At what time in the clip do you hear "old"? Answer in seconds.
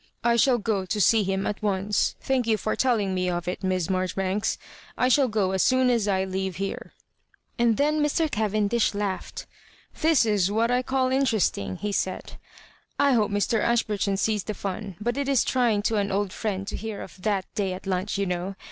16.11-16.33